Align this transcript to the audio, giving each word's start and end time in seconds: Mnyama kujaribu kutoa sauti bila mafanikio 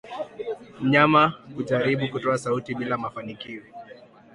Mnyama 0.79 1.33
kujaribu 1.55 2.09
kutoa 2.09 2.37
sauti 2.37 2.75
bila 2.75 2.97
mafanikio 2.97 3.63